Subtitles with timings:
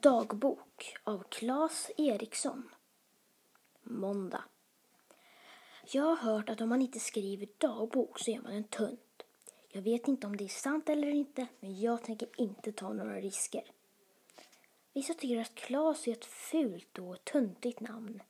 [0.00, 2.68] Dagbok av Claes Eriksson.
[3.82, 4.44] Måndag.
[5.86, 9.22] Jag har hört att om man inte skriver dagbok så är man en tunt.
[9.68, 13.20] Jag vet inte om det är sant eller inte, men jag tänker inte ta några
[13.20, 13.64] risker.
[14.92, 18.22] Vissa tycker att Claes är ett fult och tuntigt namn,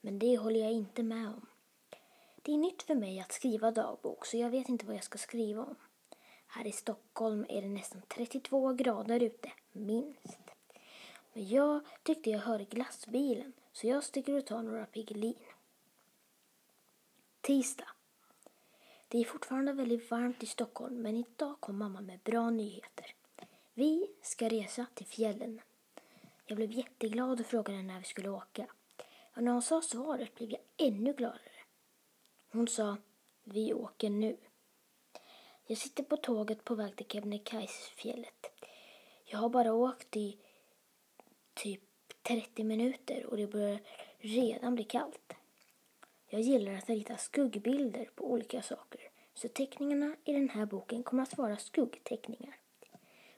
[0.00, 1.46] men det håller jag inte med om.
[2.42, 5.18] Det är nytt för mig att skriva dagbok, så jag vet inte vad jag ska
[5.18, 5.76] skriva om.
[6.46, 10.43] Här i Stockholm är det nästan 32 grader ute, minst.
[11.34, 15.34] Men jag tyckte jag hörde glassbilen så jag sticker och tar några Piggelin.
[17.40, 17.88] Tisdag.
[19.08, 23.14] Det är fortfarande väldigt varmt i Stockholm men idag kom mamma med bra nyheter.
[23.74, 25.60] Vi ska resa till fjällen.
[26.46, 28.66] Jag blev jätteglad och frågade när vi skulle åka.
[29.36, 31.64] Och när hon sa svaret blev jag ännu gladare.
[32.52, 32.96] Hon sa,
[33.44, 34.36] vi åker nu.
[35.66, 38.46] Jag sitter på tåget på väg till Kebnekaisefjället.
[39.24, 40.38] Jag har bara åkt i
[41.54, 41.82] typ
[42.22, 43.80] 30 minuter och det börjar
[44.18, 45.32] redan bli kallt.
[46.26, 49.00] Jag gillar att rita skuggbilder på olika saker
[49.34, 52.56] så teckningarna i den här boken kommer att vara skuggteckningar.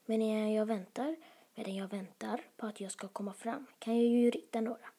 [0.06, 1.16] Men när jag väntar,
[1.54, 4.90] medan jag väntar på att jag ska komma fram kan jag ju rita några.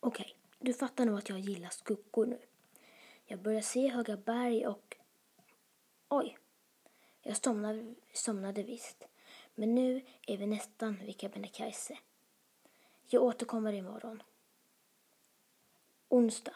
[0.00, 2.38] Okej, okay, du fattar nog att jag gillar skuggor nu.
[3.24, 4.96] Jag börjar se höga berg och...
[6.08, 6.38] Oj!
[7.22, 9.04] Jag somnade, somnade visst.
[9.58, 11.98] Men nu är vi nästan vid Kebnekaise.
[13.08, 14.22] Jag återkommer imorgon.
[16.08, 16.54] Onsdag.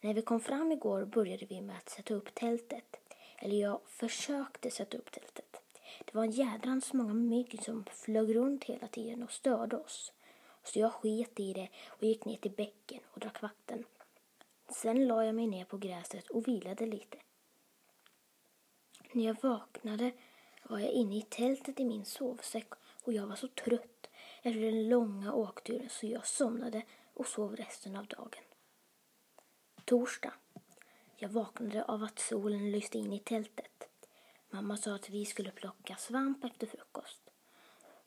[0.00, 2.96] När vi kom fram igår började vi med att sätta upp tältet.
[3.38, 5.56] Eller jag försökte sätta upp tältet.
[6.04, 10.12] Det var en jädrans många mygg som flög runt hela tiden och störde oss.
[10.62, 13.84] Så jag sket i det och gick ner till bäcken och drack vatten.
[14.68, 17.18] Sen la jag mig ner på gräset och vilade lite.
[19.12, 20.12] När jag vaknade
[20.70, 22.68] var jag inne i tältet i min sovsäck
[23.04, 24.06] och jag var så trött
[24.42, 26.82] efter den långa åkturen så jag somnade
[27.14, 28.44] och sov resten av dagen.
[29.84, 30.32] Torsdag.
[31.16, 33.88] Jag vaknade av att solen lyste in i tältet.
[34.50, 37.30] Mamma sa att vi skulle plocka svamp efter frukost.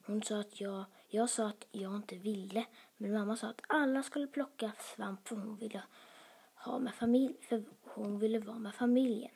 [0.06, 2.66] Hon sa att jag, jag sa att jag inte ville,
[2.98, 5.84] men mamma sa att alla skulle plocka svamp för hon ville
[6.56, 9.32] ha med familj, för hon ville vara med familjen.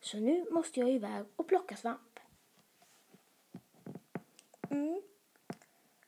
[0.00, 2.20] Så nu måste jag iväg och plocka svamp.
[4.70, 5.02] Mm.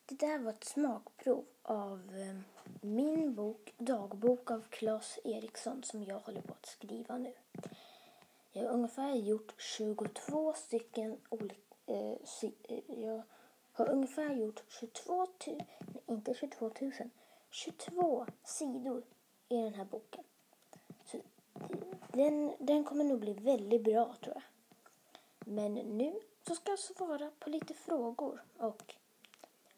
[0.07, 2.45] Det där var ett smakprov av ehm,
[2.81, 7.33] min bok Dagbok av Claes Eriksson som jag håller på att skriva nu.
[8.53, 11.61] Jag har ungefär gjort 22 stycken olika...
[11.87, 12.13] Eh,
[12.69, 13.23] eh, jag
[13.73, 15.63] har ungefär gjort 22 000,
[16.07, 16.93] inte 22 000,
[17.51, 19.03] 22 sidor
[19.49, 20.25] i den här boken.
[22.13, 24.43] Den, den kommer nog bli väldigt bra tror jag.
[25.39, 28.95] Men nu så ska jag svara på lite frågor och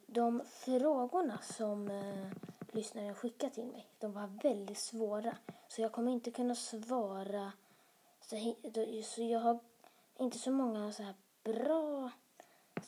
[0.06, 2.26] de frågorna som eh,
[2.72, 5.36] lyssnaren skickat till mig, de var väldigt svåra.
[5.68, 7.52] Så jag kommer inte kunna svara,
[8.20, 8.54] så,
[9.04, 9.58] så jag har
[10.18, 11.14] inte så många så här
[11.44, 12.10] bra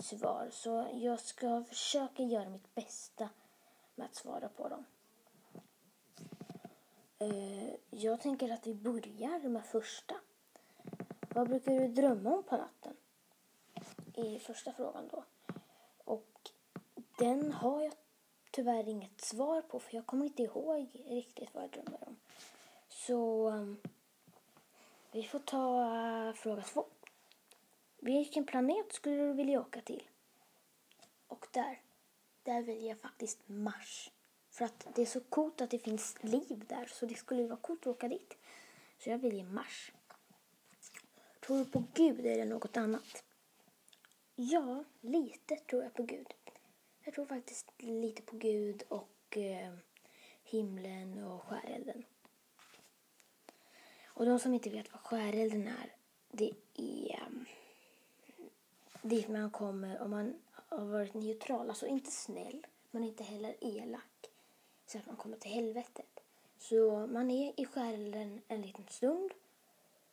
[0.00, 0.48] svar.
[0.52, 3.28] Så jag ska försöka göra mitt bästa
[3.94, 4.84] med att svara på dem.
[7.22, 10.14] Eh, jag tänker att vi börjar med första.
[11.28, 12.96] Vad brukar du drömma om på natten?
[14.14, 15.24] I första frågan då.
[16.04, 16.50] Och
[17.18, 17.92] den har jag
[18.50, 22.16] tyvärr inget svar på för jag kommer inte ihåg riktigt vad jag drömmer om.
[22.88, 23.76] Så ehm,
[25.12, 25.82] vi får ta
[26.28, 26.86] eh, fråga två.
[27.98, 30.08] Vilken planet skulle du vilja åka till?
[31.26, 31.80] Och där,
[32.42, 34.10] där väljer jag faktiskt Mars.
[34.52, 37.56] För att det är så coolt att det finns liv där så det skulle vara
[37.56, 38.36] coolt att åka dit.
[38.98, 39.92] Så jag väljer Mars.
[41.40, 43.24] Tror du på Gud eller något annat?
[44.34, 46.34] Ja, lite tror jag på Gud.
[47.04, 49.74] Jag tror faktiskt lite på Gud och eh,
[50.42, 52.04] himlen och skärelden.
[54.04, 55.96] Och de som inte vet vad skärelden är,
[56.30, 57.28] det är eh,
[59.02, 64.11] dit man kommer om man har varit neutral, alltså inte snäll men inte heller elak
[64.86, 66.20] så att man kommer till helvetet.
[66.58, 69.30] Så man är i själen en liten stund.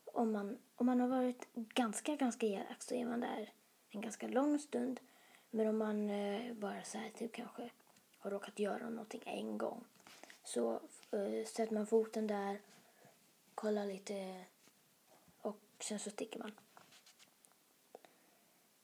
[0.05, 3.53] Om man, om man har varit ganska, ganska elak så är man där
[3.89, 4.99] en ganska lång stund.
[5.49, 7.69] Men om man eh, bara så här typ kanske
[8.19, 9.85] har råkat göra någonting en gång
[10.43, 10.73] så
[11.11, 12.61] eh, sätter man foten där,
[13.55, 14.45] kollar lite
[15.41, 16.51] och sen så sticker man.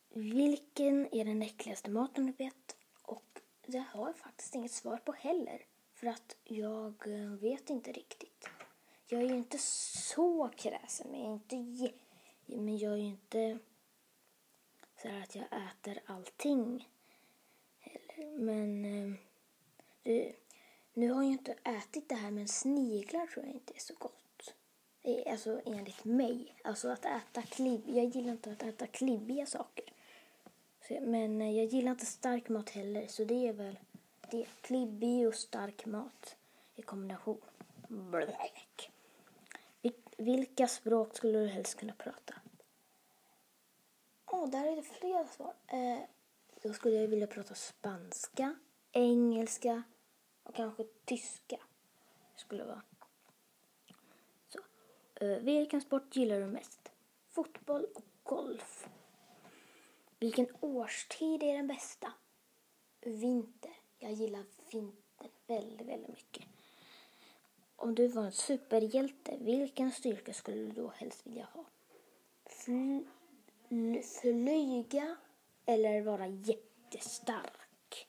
[0.10, 2.76] Vilken är den äckligaste maten du vet?
[3.02, 5.66] Och det har jag faktiskt inget svar på heller.
[5.96, 8.50] För att jag eh, vet inte riktigt.
[9.08, 11.92] Jag är ju inte så kräsen, men jag är inte,
[12.46, 13.60] men jag är inte
[15.02, 16.90] så här att jag äter allting.
[18.38, 18.86] Men
[20.04, 20.32] eh,
[20.94, 24.54] nu har jag inte ätit det här men sniglar tror jag inte är så gott.
[25.04, 26.56] Eh, alltså enligt mig.
[26.64, 27.84] Alltså att äta klibb.
[27.88, 29.86] Jag gillar inte att äta klibbiga saker.
[31.02, 33.78] Men jag gillar inte stark mat heller så det är väl
[34.38, 34.46] det.
[34.62, 36.36] Klibbig och stark mat
[36.76, 37.42] i kombination.
[37.88, 38.92] Bläck.
[40.18, 42.34] Vilka språk skulle du helst kunna prata?
[44.26, 45.54] Åh, där är det flera svar.
[45.68, 46.00] Eh,
[46.64, 48.56] då skulle jag vilja prata spanska,
[48.92, 49.84] engelska
[50.44, 51.58] och kanske tyska.
[52.36, 52.82] Skulle vara.
[54.50, 54.60] Så.
[55.16, 56.92] Eh, vilken sport gillar du mest?
[57.30, 58.88] Fotboll och golf.
[60.20, 62.14] Vilken årstid är den bästa?
[63.02, 63.74] Vinter.
[64.00, 66.46] Jag gillar vintern väldigt, väldigt mycket.
[67.76, 71.66] Om du var en superhjälte, vilken styrka skulle du då helst vilja ha?
[72.46, 73.04] Fly,
[74.22, 75.16] flyga
[75.66, 78.08] eller vara jättestark?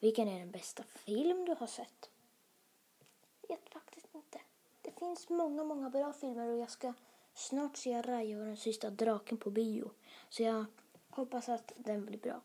[0.00, 2.10] Vilken är den bästa film du har sett?
[3.48, 4.40] Vet faktiskt inte.
[4.82, 6.92] Det finns många, många bra filmer och jag ska
[7.34, 9.90] snart se Raja och den sista draken på bio.
[10.28, 10.64] Så jag
[11.10, 12.40] hoppas att den blir bra.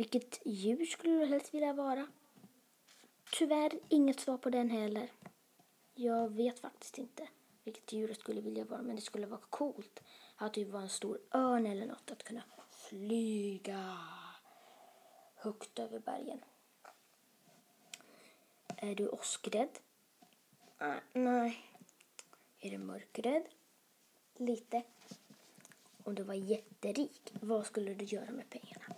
[0.00, 2.06] Vilket djur skulle du helst vilja vara?
[3.32, 5.12] Tyvärr inget svar på den heller.
[5.94, 7.28] Jag vet faktiskt inte
[7.64, 10.02] vilket djur jag skulle vilja vara, men det skulle vara coolt
[10.36, 13.98] att typ vara en stor örn eller något, att kunna flyga
[15.34, 16.40] högt över bergen.
[18.76, 19.78] Är du åskrädd?
[20.78, 21.64] Ah, nej.
[22.60, 23.44] Är du mörkrädd?
[24.36, 24.82] Lite.
[26.04, 28.94] Om du var jätterik, vad skulle du göra med pengarna?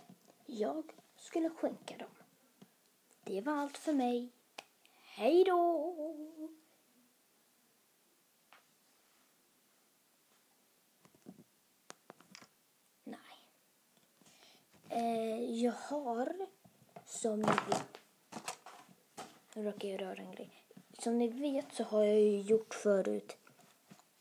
[0.55, 0.83] Jag
[1.15, 2.09] skulle skänka dem.
[3.23, 4.29] Det var allt för mig.
[5.01, 5.95] Hej då!
[13.03, 13.19] Nej.
[14.89, 16.47] Eh, jag har,
[17.05, 17.97] som ni vet...
[19.53, 20.63] Nu råkar jag röra en grej.
[20.99, 23.37] Som ni vet så har jag ju gjort förut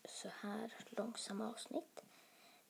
[0.04, 2.04] så här långsamma avsnitt.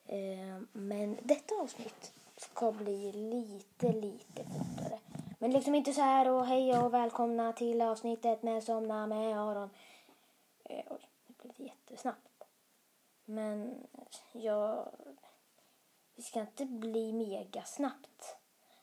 [0.05, 2.13] Eh, men detta avsnitt
[2.43, 4.99] ska bli lite, lite fortare.
[5.39, 9.69] Men liksom inte så här och hej och välkomna till avsnittet med Somna med Aron.
[10.63, 12.43] Eh, oj, nu blev det jättesnabbt.
[13.25, 13.87] Men
[14.31, 14.89] jag...
[16.15, 18.37] Det ska inte bli mega snabbt.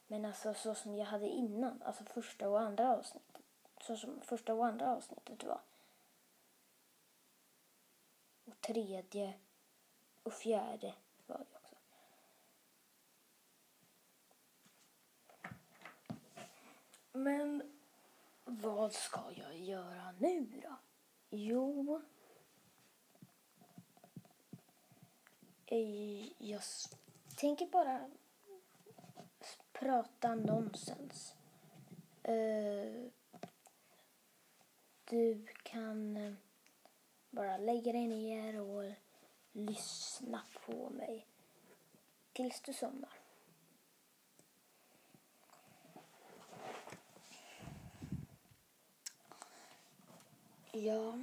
[0.06, 3.42] Men alltså så som jag hade innan, alltså första och andra avsnittet.
[3.80, 5.60] Så som första och andra avsnittet var.
[8.44, 9.34] Och tredje
[10.22, 10.94] och fjärde
[11.26, 11.76] var det också.
[17.12, 17.62] Men
[18.44, 20.76] vad ska jag göra nu då?
[21.30, 22.00] Jo,
[26.38, 26.62] jag
[27.36, 28.10] tänker bara
[29.72, 31.34] prata nonsens.
[32.22, 33.10] Eh,
[35.04, 36.32] du kan eh,
[37.30, 38.92] bara lägga dig ner och
[39.52, 41.26] lyssna på mig
[42.32, 43.19] tills du somnar.
[50.72, 51.18] Ja.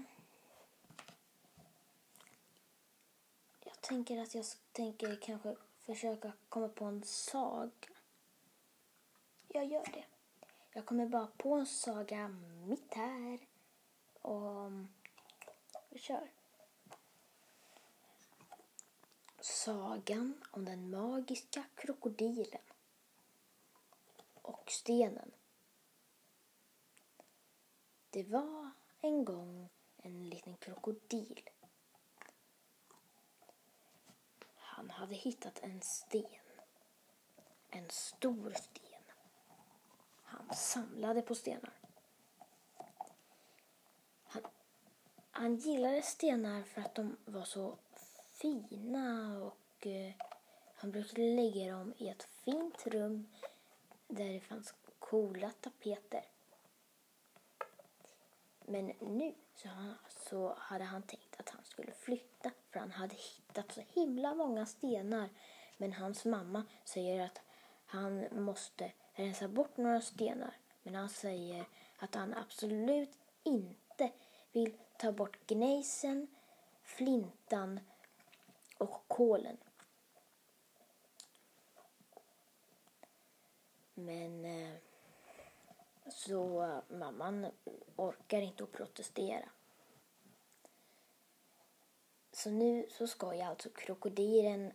[3.64, 7.90] Jag tänker att jag tänker kanske försöka komma på en saga.
[9.48, 10.06] Jag gör det.
[10.71, 13.40] Jag kommer bara på en saga mitt här.
[14.21, 14.71] Och
[15.90, 16.31] vi kör.
[19.42, 22.62] Sagan om den magiska krokodilen
[24.42, 25.31] och stenen.
[28.10, 31.49] Det var en gång en liten krokodil.
[34.56, 36.25] Han hade hittat en sten.
[37.69, 39.01] En stor sten.
[40.23, 41.73] Han samlade på stenar.
[44.23, 44.42] Han,
[45.31, 47.77] han gillade stenar för att de var så
[48.31, 50.13] fina och eh,
[50.75, 53.27] han brukade lägga dem i ett fint rum
[54.07, 56.25] där det fanns coola tapeter.
[58.69, 59.95] Men nu så, han,
[60.30, 64.66] så hade han tänkt att han skulle flytta för han hade hittat så himla många
[64.66, 65.30] stenar.
[65.78, 67.42] Men hans mamma säger att
[67.86, 70.57] han måste rensa bort några stenar.
[70.83, 71.66] Men han säger
[71.97, 74.12] att han absolut inte
[74.52, 76.28] vill ta bort gnejsen,
[76.83, 77.80] flintan
[78.78, 79.57] och kolen.
[83.94, 84.74] Men eh,
[86.18, 87.52] så eh, mamman
[87.95, 89.50] orkar inte att protestera.
[92.31, 94.74] Så nu så ska ju alltså krokodilen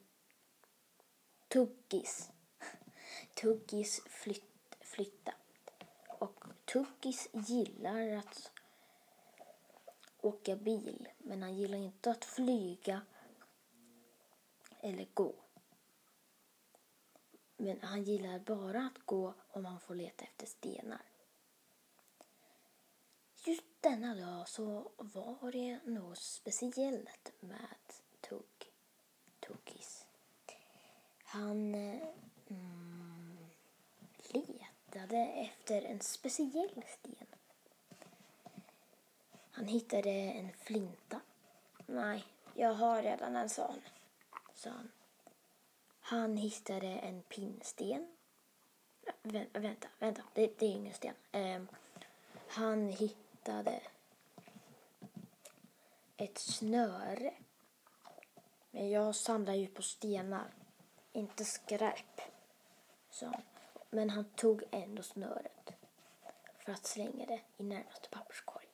[1.48, 2.30] Tuggis.
[3.34, 5.34] Tuggis flytt, flytta.
[6.08, 8.50] Och Tuggis gillar att
[10.20, 13.02] åka bil, men han gillar inte att flyga
[14.80, 15.34] eller gå.
[17.56, 21.11] Men han gillar bara att gå om han får leta efter stenar.
[23.44, 27.76] Just denna dag så var det något speciellt med
[28.20, 28.72] Tugg,
[29.40, 30.06] Tuggis.
[31.24, 32.02] Han eh,
[32.48, 33.36] mm,
[34.32, 37.26] letade efter en speciell sten.
[39.50, 41.20] Han hittade en flinta.
[41.86, 43.80] Nej, jag har redan en sån,
[44.54, 44.90] sa han.
[46.00, 48.12] Han hittade en pinnsten.
[49.22, 51.14] Vä vänta, vänta, det, det är ingen sten.
[51.32, 51.62] Eh,
[52.48, 53.31] han hittade
[56.22, 57.34] ett snöre.
[58.70, 60.54] Men jag samlar ju på stenar,
[61.12, 62.20] inte skräp.
[63.10, 63.32] Så.
[63.90, 65.70] Men han tog ändå snöret
[66.58, 68.66] för att slänga det i närmaste papperskorg.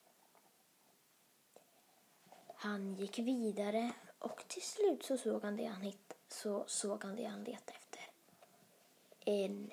[2.55, 7.17] Han gick vidare och till slut så såg han det han hitt så såg han
[7.17, 8.11] det han letade efter.
[9.25, 9.73] En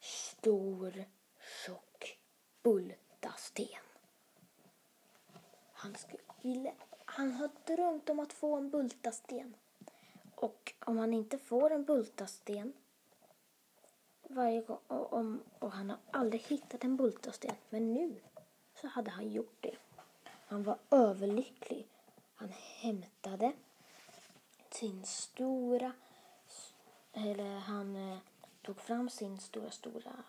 [0.00, 1.04] stor,
[1.64, 2.18] tjock
[2.62, 3.87] bultasten.
[5.88, 6.72] Han, skulle,
[7.04, 9.54] han har drömt om att få en bultasten.
[10.34, 12.72] Och om han inte får en bultasten
[14.22, 18.20] varje gång, och, om, och han har aldrig hittat en bultasten, men nu
[18.80, 19.76] så hade han gjort det.
[20.46, 21.86] Han var överlycklig.
[22.34, 22.48] Han
[22.80, 23.52] hämtade
[24.70, 25.92] sin stora,
[27.12, 28.18] eller han eh,
[28.62, 30.24] tog fram sin stora, stora,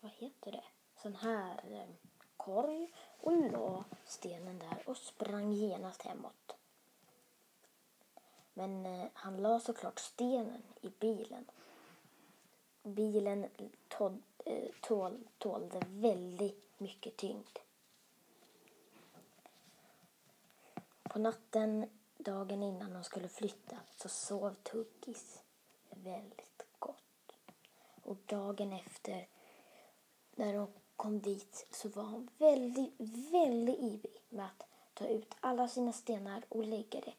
[0.00, 0.64] vad heter det,
[1.02, 2.07] sån här eh,
[2.38, 6.56] korg och la stenen där och sprang genast hemåt.
[8.54, 11.50] Men eh, han la såklart stenen i bilen.
[12.82, 13.46] Bilen
[13.88, 17.58] tål, eh, tål, tålde väldigt mycket tyngd.
[21.02, 25.42] På natten dagen innan de skulle flytta så sov Tuggis
[25.90, 27.32] väldigt gott.
[28.02, 29.28] Och dagen efter,
[30.34, 30.68] när de
[30.98, 32.94] kom dit, så var han väldigt,
[33.32, 37.14] väldigt ivrig med att ta ut alla sina stenar och lägga det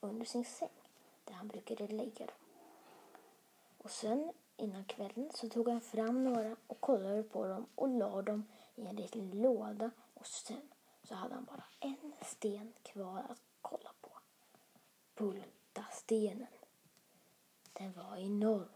[0.00, 0.68] under sin säng,
[1.24, 2.36] där han brukade lägga dem.
[3.78, 8.22] Och sen innan kvällen så tog han fram några och kollade på dem och la
[8.22, 8.44] dem
[8.74, 10.68] i en liten låda och sen
[11.02, 14.10] så hade han bara en sten kvar att kolla på.
[15.14, 16.46] Bultastenen.
[17.72, 18.68] Den var enorm.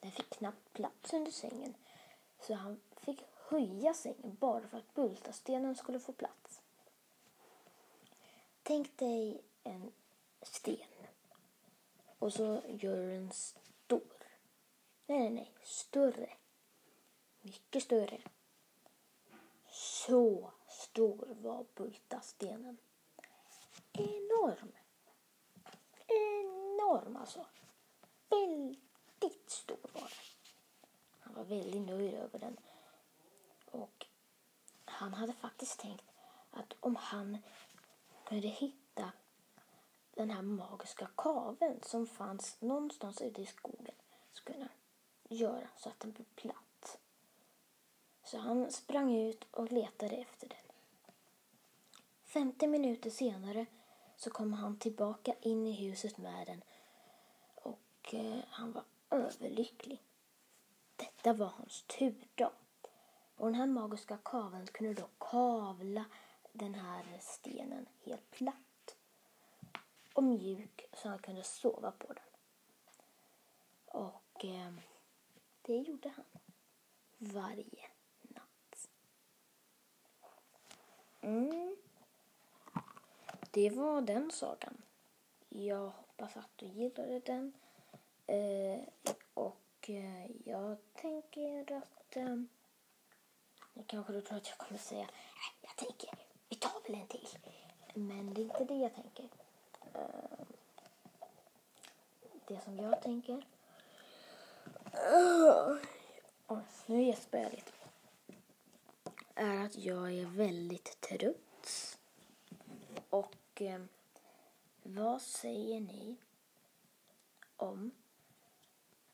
[0.00, 1.74] Den fick knappt plats under sängen
[2.40, 2.80] så han
[3.48, 6.62] höja sängen bara för att bultastenen skulle få plats.
[8.62, 9.92] Tänk dig en
[10.42, 11.06] sten
[12.18, 14.02] och så gör du den stor.
[15.06, 16.30] Nej, nej, nej, större.
[17.40, 18.20] Mycket större.
[19.70, 22.78] Så stor var bultastenen.
[23.92, 24.72] Enorm
[26.98, 27.46] enorm alltså.
[28.28, 30.10] Väldigt stor var den.
[31.20, 32.56] Han var väldigt nöjd över den.
[33.70, 34.06] Och
[34.84, 36.04] han hade faktiskt tänkt
[36.50, 37.38] att om han
[38.24, 39.12] kunde hitta
[40.14, 43.94] den här magiska kaven som fanns någonstans ute i skogen
[44.32, 46.98] så kunde han göra så att den blev platt.
[48.24, 50.58] Så han sprang ut och letade efter den.
[52.24, 53.66] 50 minuter senare
[54.16, 56.62] så kom han tillbaka in i huset med den
[57.54, 60.02] och eh, han var överlycklig.
[60.96, 62.52] Detta var hans turdag.
[63.38, 66.04] Och den här magiska kaveln kunde då kavla
[66.52, 68.96] den här stenen helt platt
[70.14, 72.24] och mjuk så han kunde sova på den.
[73.86, 74.72] Och eh,
[75.62, 76.24] det gjorde han
[77.18, 77.88] varje
[78.22, 78.88] natt.
[81.20, 81.76] Mm.
[83.50, 84.82] Det var den sagan.
[85.48, 87.52] Jag hoppas att du gillade den.
[88.26, 88.80] Eh,
[89.34, 92.16] och eh, jag tänker att...
[92.16, 92.36] Eh,
[93.78, 96.10] nu kanske du tror att jag kommer säga nej, jag tänker,
[96.48, 97.28] vi tar väl en till.
[97.94, 99.28] Men det är inte det jag tänker.
[99.94, 100.46] Ehm,
[102.46, 103.46] det som jag tänker...
[106.46, 107.72] Oh, nu gäspar jag lite.
[109.34, 111.98] Är att jag är väldigt trött.
[113.10, 113.82] Och eh,
[114.82, 116.16] vad säger ni
[117.56, 117.90] om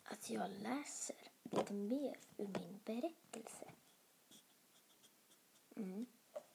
[0.05, 3.74] att jag läser lite mer ur min berättelse?
[5.77, 6.07] Mm.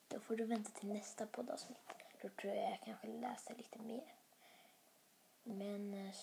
[0.08, 1.94] Då får du vänta till nästa poddavsnitt.
[2.22, 4.14] Då tror jag jag kanske läser lite mer.
[5.44, 6.16] Men eh,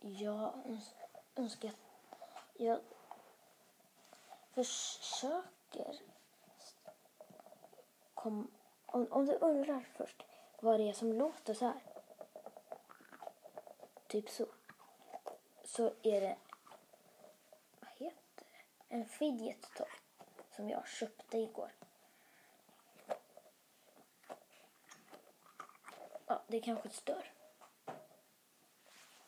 [0.00, 0.80] jag jag
[1.34, 1.76] önskar att
[2.54, 2.80] jag
[4.54, 6.00] försöker
[8.14, 8.50] kom,
[8.86, 10.22] om, om du undrar först
[10.60, 11.82] vad det är som låter så här.
[14.06, 14.46] Typ så.
[15.64, 16.36] Så är det,
[17.80, 18.94] vad heter det?
[18.94, 19.86] En fidget toy
[20.56, 21.72] som jag köpte igår.
[26.30, 27.32] Ja, det kanske stör.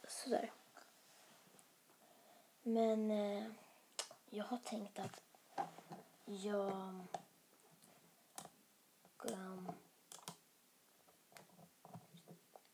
[0.09, 0.53] Sådär.
[2.63, 3.47] Men eh,
[4.31, 5.23] jag har tänkt att
[6.25, 7.07] jag
[9.19, 9.73] um,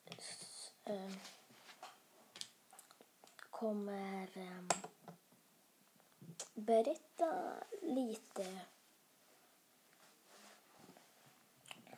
[0.06, 1.20] s, um,
[3.50, 4.68] kommer um,
[6.54, 8.60] berätta lite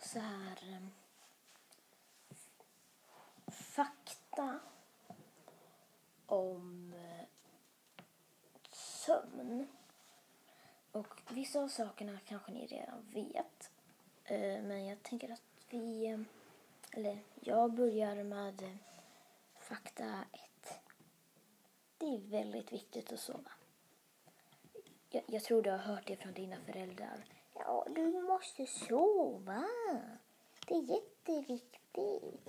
[0.03, 0.98] så här eh,
[4.39, 4.59] prata
[6.27, 7.27] om eh,
[8.71, 9.69] sömn.
[10.93, 13.71] Och vissa av sakerna kanske ni redan vet.
[14.25, 16.21] Eh, men jag tänker att vi, eh,
[16.93, 18.79] eller jag börjar med
[19.61, 20.81] fakta ett.
[21.99, 23.51] Det är väldigt viktigt att sova.
[25.11, 27.25] Jag, jag tror du har hört det från dina föräldrar.
[27.55, 29.65] Ja, du måste sova.
[30.67, 32.49] Det är jätteviktigt.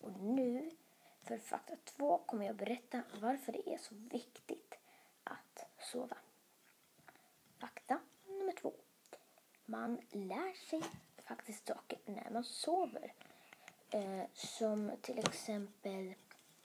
[0.00, 0.70] Och nu,
[1.22, 4.74] för fakta två, kommer jag berätta varför det är så viktigt
[5.24, 6.16] att sova.
[7.58, 8.72] Fakta nummer två.
[9.64, 10.82] Man lär sig
[11.16, 13.12] faktiskt saker när man sover.
[13.90, 16.14] Eh, som till exempel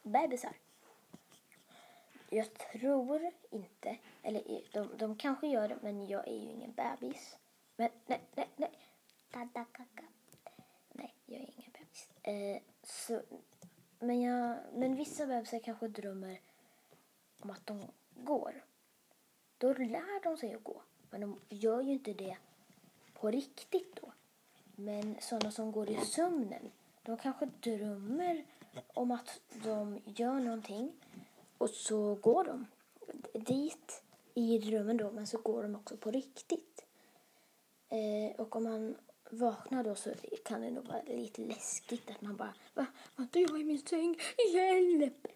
[0.03, 0.53] bebisar.
[2.29, 6.74] Jag tror inte, eller eh, de, de kanske gör det, men jag är ju ingen
[6.74, 7.38] bebis.
[7.75, 8.71] Men nej, nej, nej.
[10.91, 12.09] Nej, jag är ingen bebis.
[12.24, 13.21] Eh, så,
[13.99, 16.39] men, jag, men vissa bebisar kanske drömmer
[17.39, 17.81] om att de
[18.15, 18.63] går.
[19.57, 20.81] Då lär de sig att gå.
[21.09, 22.38] Men de gör ju inte det
[23.13, 24.12] på riktigt då.
[24.75, 26.71] Men sådana som går i sömnen,
[27.03, 28.45] de kanske drömmer
[28.93, 30.91] om att de gör någonting
[31.58, 32.65] och så går de
[33.34, 34.03] dit
[34.34, 36.86] i drömmen då, men så går de också på riktigt.
[37.89, 38.95] Eh, och om man
[39.38, 40.13] vaknar då så
[40.45, 43.88] kan det nog vara lite läskigt att man bara, va, var inte jag i min
[43.88, 44.15] säng?
[44.54, 45.28] Hjälp!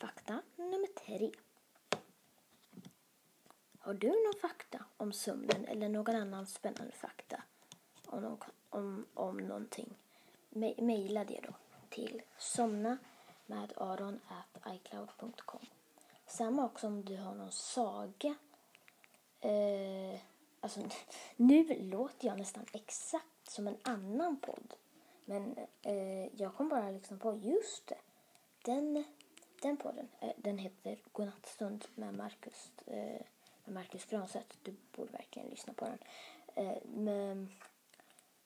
[0.00, 1.30] Fakta nummer tre.
[3.78, 7.42] Har du någon fakta om sömnen eller någon annan spännande fakta
[8.06, 8.38] om, någon,
[8.70, 9.94] om, om någonting?
[10.78, 11.54] Mejla det då
[11.88, 12.98] till somna
[13.46, 15.66] med aron at icloud.com.
[16.26, 18.34] Samma också om du har någon saga.
[19.40, 20.20] Eh,
[20.60, 20.80] alltså,
[21.36, 24.74] nu låter jag nästan exakt som en annan podd.
[25.24, 27.98] Men eh, jag kom bara liksom på, just det.
[28.64, 29.04] Den,
[29.62, 33.20] den podden, eh, den heter Godnattstund med Marcus, eh,
[33.64, 34.58] med Marcus Granstedt.
[34.62, 35.98] Du borde verkligen lyssna på den.
[36.54, 37.52] Eh, men,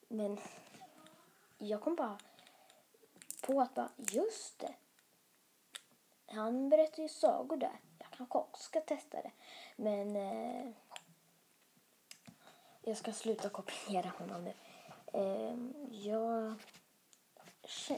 [0.08, 0.38] men
[1.58, 2.18] jag kom bara
[3.46, 4.74] på att bara, just det.
[6.26, 7.80] Han berättar ju sagor där.
[7.98, 9.32] Jag kanske också ska testa det.
[9.76, 10.70] Men eh,
[12.86, 14.52] jag ska sluta kopiera honom nu.
[15.12, 16.54] Ehm, jag,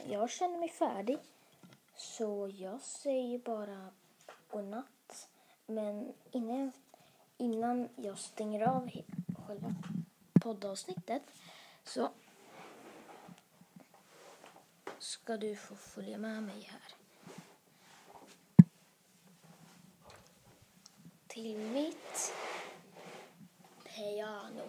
[0.07, 1.17] jag känner mig färdig.
[1.95, 3.89] Så jag säger bara
[4.47, 5.29] godnatt.
[5.65, 6.71] Men innan,
[7.37, 8.89] innan jag stänger av
[9.47, 9.75] själva
[10.41, 11.23] poddavsnittet
[11.83, 12.09] så
[14.99, 16.93] ska du få följa med mig här.
[21.27, 22.33] Till mitt
[23.97, 24.61] piano.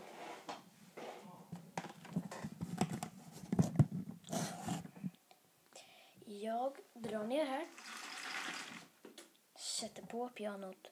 [6.24, 7.68] Jag drar ner här.
[9.56, 10.90] Sätter på pianot.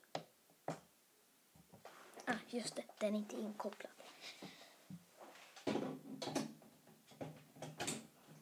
[2.25, 2.85] Ah, just det.
[2.99, 3.93] Den är inte inkopplad.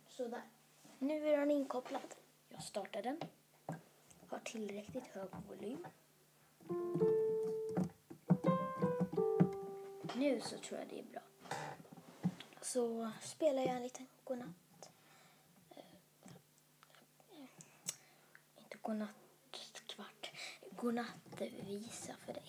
[0.09, 0.43] Sådär.
[0.99, 2.15] Nu är den inkopplad.
[2.49, 3.21] Jag startar den.
[4.29, 5.87] Har tillräckligt hög volym.
[10.17, 11.23] Nu så tror jag det är bra.
[12.63, 14.89] Så spelar jag en liten godnatt.
[15.71, 15.85] Eh,
[18.57, 19.11] Inte godnatt
[19.87, 20.31] kvart.
[20.71, 22.44] Godnattvisa för dig.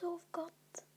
[0.00, 0.89] Sov gott.